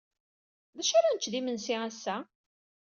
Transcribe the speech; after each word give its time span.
D 0.75 0.77
acu 0.81 0.93
ara 0.97 1.09
nečč 1.13 1.25
d 1.31 1.33
imensi 1.39 1.75
ass-a? 1.87 2.17